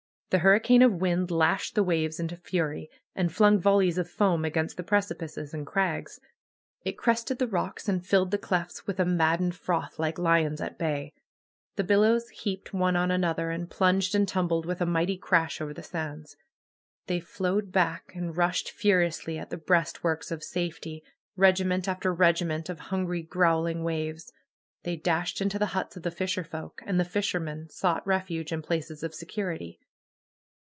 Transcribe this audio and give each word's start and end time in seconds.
The 0.31 0.37
hurricane 0.39 0.81
of 0.81 0.93
wind 1.01 1.29
lashed 1.29 1.75
the 1.75 1.83
waves 1.83 2.17
into 2.17 2.37
fury, 2.37 2.89
and 3.13 3.33
flung 3.33 3.59
volleys 3.59 3.97
of 3.97 4.09
foam 4.09 4.45
against 4.45 4.77
the 4.77 4.81
precipices 4.83 5.53
and 5.53 5.67
crags. 5.67 6.21
It 6.85 6.97
crested 6.97 7.37
the 7.37 7.49
rocks 7.49 7.89
and 7.89 8.05
filled 8.07 8.31
the 8.31 8.37
clefts 8.37 8.87
with 8.87 8.97
a 8.97 9.03
maddened 9.03 9.55
froth, 9.57 9.99
like 9.99 10.17
lions 10.17 10.61
at 10.61 10.77
bay. 10.79 11.11
The 11.75 11.83
billows 11.83 12.29
heaped 12.29 12.73
one 12.73 12.95
on 12.95 13.11
another, 13.11 13.49
and 13.51 13.69
plunged 13.69 14.15
and 14.15 14.25
tumbled 14.25 14.65
with 14.65 14.79
a 14.79 14.85
mighty 14.85 15.17
crash 15.17 15.59
over 15.59 15.73
the 15.73 15.83
sands. 15.83 16.37
They 17.07 17.19
flowed 17.19 17.73
back, 17.73 18.15
and 18.15 18.15
13A 18.15 18.15
THE 18.15 18.17
KNELL 18.17 18.21
OF 18.21 18.23
NAT 18.27 18.31
PAGAN 18.31 18.37
rushed 18.39 18.71
furiously 18.71 19.37
at 19.37 19.49
the 19.49 19.57
breastworks 19.57 20.31
of 20.31 20.45
safety, 20.45 21.03
regiment 21.35 21.89
after 21.89 22.13
regiment 22.13 22.69
of 22.69 22.79
hungry, 22.79 23.21
growling 23.23 23.83
waves. 23.83 24.31
They 24.83 24.95
dashed 24.95 25.41
into 25.41 25.59
the 25.59 25.65
huts 25.75 25.97
of 25.97 26.03
the 26.03 26.09
fisherfolk. 26.09 26.81
And 26.85 26.97
the 26.97 27.03
fishermen 27.03 27.67
sought 27.67 28.07
refuge 28.07 28.53
in 28.53 28.61
places 28.61 29.03
of 29.03 29.13
security. 29.13 29.77